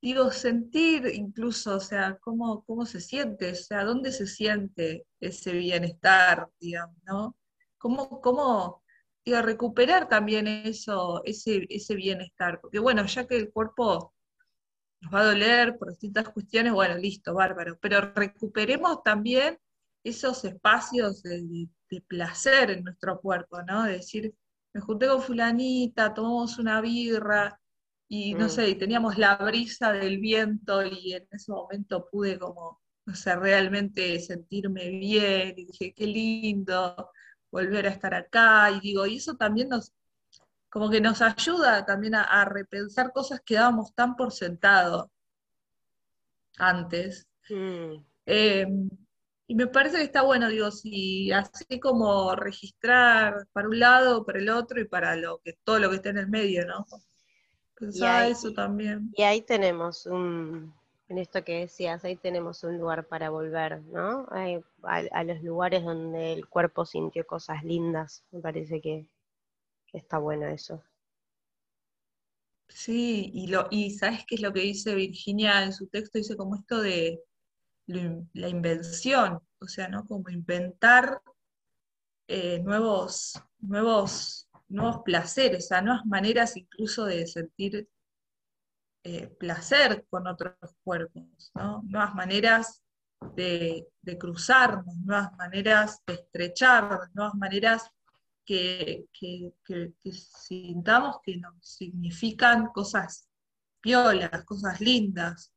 [0.00, 5.54] digo, sentir incluso, o sea, cómo, cómo se siente, o sea, dónde se siente ese
[5.54, 7.34] bienestar, digamos, ¿no?
[7.84, 8.82] Cómo, cómo
[9.26, 14.14] digo, recuperar también eso, ese, ese bienestar, porque bueno, ya que el cuerpo
[15.02, 19.58] nos va a doler por distintas cuestiones, bueno, listo, bárbaro, pero recuperemos también
[20.02, 23.82] esos espacios de, de placer en nuestro cuerpo, ¿no?
[23.82, 24.34] De decir,
[24.72, 27.60] me junté con fulanita, tomamos una birra,
[28.08, 28.48] y no mm.
[28.48, 34.18] sé, teníamos la brisa del viento y en ese momento pude como, no sé, realmente
[34.20, 37.10] sentirme bien y dije, qué lindo
[37.54, 39.92] volver a estar acá y digo, y eso también nos,
[40.68, 45.12] como que nos ayuda también a, repensar cosas que dábamos tan por sentado
[46.58, 47.28] antes.
[47.48, 48.04] Mm.
[48.26, 48.90] Em,
[49.46, 54.40] y me parece que está bueno, digo, si así como registrar para un lado, para
[54.40, 56.84] el otro y para lo que, todo lo que está en el medio, ¿no?
[57.76, 59.12] Pensaba eso también.
[59.16, 60.74] Y ahí tenemos un,
[61.08, 64.26] en esto que decías, ahí tenemos un lugar para volver, ¿no?
[64.30, 69.06] a, los lugares donde el cuerpo sintió cosas lindas, me parece que,
[69.92, 70.82] está bueno eso.
[72.68, 76.18] Sí, y, lo, y ¿sabes qué es lo que dice Virginia en su texto?
[76.18, 77.22] Dice como esto de
[77.86, 80.04] la invención, o sea, ¿no?
[80.04, 81.20] Como inventar
[82.26, 87.88] eh, nuevos, nuevos nuevos placeres, a nuevas maneras incluso de sentir
[89.06, 91.52] eh, placer con otros cuerpos,
[91.82, 92.82] nuevas maneras
[93.36, 93.86] de,
[94.18, 97.90] cruzarnos, nuevas maneras de estrecharnos, nuevas maneras
[98.46, 99.04] que,
[100.10, 103.28] sintamos que nos significan cosas
[103.82, 105.52] violas, cosas lindas.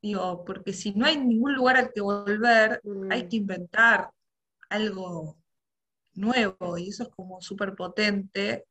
[0.00, 2.80] Digo, porque si no hay ningún lugar al que volver,
[3.10, 3.28] hay Mm.
[3.28, 4.10] que inventar
[4.70, 5.36] algo
[6.14, 8.64] nuevo y eso es como súper potente,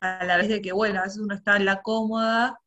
[0.00, 2.61] a la vez de que, bueno, a veces uno está en la cómoda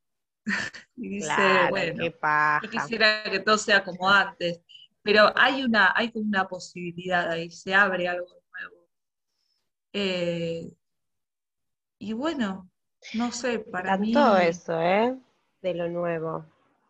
[0.97, 2.61] y dice, Claro, bueno, qué paja.
[2.69, 4.61] quisiera que todo sea como antes,
[5.03, 8.87] pero hay una, hay como una posibilidad ahí, se abre algo nuevo.
[9.93, 10.69] Eh,
[11.99, 12.69] y bueno,
[13.11, 15.17] no sé, para Tanto mí, eso, ¿eh?
[15.61, 16.45] De lo nuevo.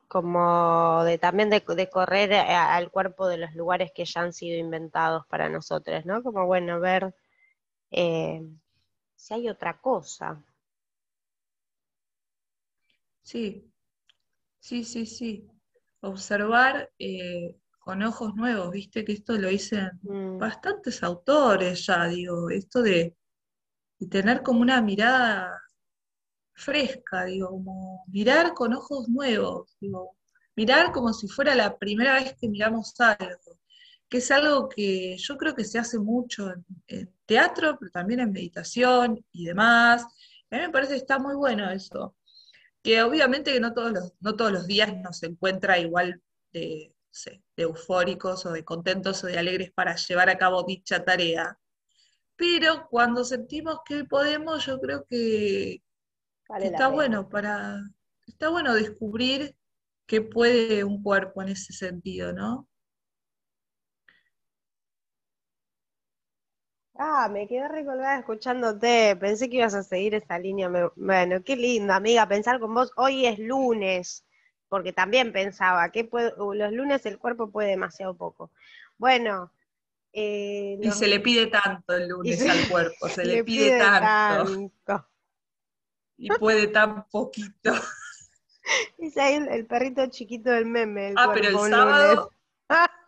[0.08, 4.34] Como de también de, de correr a- al cuerpo de los lugares que ya han
[4.34, 6.24] sido inventados para nosotros, ¿no?
[6.24, 7.14] Como bueno, ver
[7.92, 8.44] eh,
[9.16, 10.42] si hay otra cosa.
[13.26, 13.72] Sí,
[14.60, 15.48] sí, sí, sí.
[16.02, 22.50] Observar eh, con ojos nuevos, viste que esto lo dicen Mm, bastantes autores ya, digo,
[22.52, 23.18] esto de,
[24.00, 25.62] de tener como una mirada
[26.56, 30.16] fresca, digo, como mirar con ojos nuevos, digo,
[30.56, 33.60] mirar como si fuera la primera vez que miramos algo,
[34.10, 38.22] que es algo que yo creo que se hace mucho en, en teatro, pero también
[38.22, 40.04] en meditación y demás.
[40.52, 42.15] A mí me parece que está muy bueno eso,
[42.86, 46.22] que obviamente que no todos los, no todos los días nos encuentra igual
[46.54, 50.62] de, no sé, de eufóricos o de contentos o de alegres para llevar a cabo
[50.62, 51.58] dicha tarea.
[52.36, 55.82] Pero cuando sentimos que podemos, yo creo que,
[56.48, 57.82] vale está bueno para,
[58.28, 59.56] está bueno descubrir
[60.06, 62.68] qué puede un cuerpo en ese sentido, ¿no?
[66.98, 69.16] Ah, me quedé recolgada escuchándote.
[69.20, 70.70] Pensé que ibas a seguir esa línea.
[70.96, 72.92] Bueno, qué lindo, amiga, pensar con vos.
[72.96, 74.26] Hoy es lunes,
[74.70, 78.50] porque también pensaba que puedo- los lunes el cuerpo puede demasiado poco.
[78.98, 79.52] Bueno,
[80.14, 83.70] eh, Y se le pide tanto el lunes se- al cuerpo, se le le pide
[83.72, 84.08] pide tanto
[84.88, 85.08] tanto.
[86.18, 87.74] y puede tan poquito.
[88.98, 92.30] Es ahí el, el perrito chiquito del meme, el Ah, pero el sábado, lunes.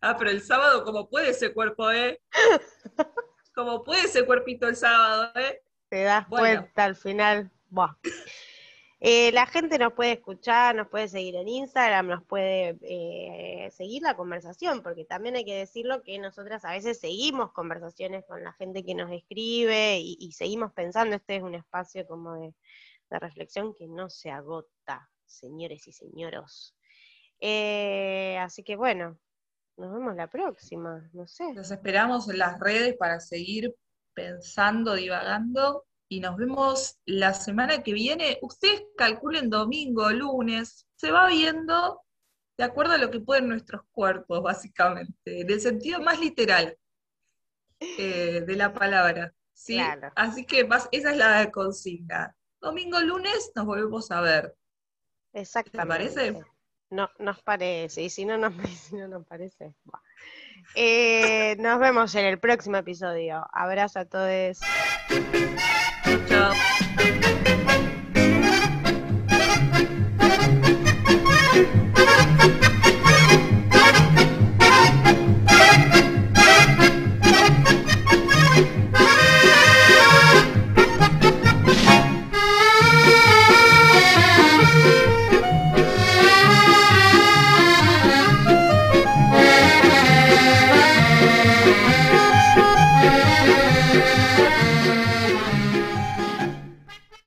[0.00, 2.20] ah, pero el sábado, como puede ese cuerpo, ¿eh?
[3.54, 5.62] Como puede ese cuerpito el sábado, ¿eh?
[5.88, 6.60] Te das Bueno.
[6.60, 7.50] cuenta al final.
[7.70, 7.96] Buah.
[9.00, 14.02] Eh, la gente nos puede escuchar, nos puede seguir en Instagram, nos puede eh, seguir
[14.02, 18.52] la conversación, porque también hay que decirlo que nosotras a veces seguimos conversaciones con la
[18.52, 22.54] gente que nos escribe y, y seguimos pensando, este es un espacio como de,
[23.10, 26.74] de reflexión que no se agota, señores y señoros.
[27.40, 29.16] Eh, así que bueno,
[29.78, 31.54] nos vemos la próxima, no sé.
[31.54, 33.74] Los esperamos en las redes para seguir
[34.12, 38.38] pensando, divagando y nos vemos la semana que viene.
[38.42, 42.02] Ustedes calculen domingo, lunes, se va viendo
[42.56, 46.76] de acuerdo a lo que pueden nuestros cuerpos, básicamente, en el sentido más literal
[47.78, 49.32] eh, de la palabra.
[49.52, 49.74] ¿sí?
[49.74, 50.10] Claro.
[50.16, 52.34] Así que más, esa es la consigna.
[52.60, 54.56] Domingo, lunes nos volvemos a ver.
[55.32, 55.88] Exactamente.
[55.88, 56.44] parece?
[56.90, 58.54] No, nos parece, y si no nos,
[58.88, 59.74] si no nos parece.
[59.84, 60.00] buah.
[60.74, 63.46] Eh, nos vemos en el próximo episodio.
[63.52, 64.60] Abrazo a todos.
[66.28, 66.52] Chao.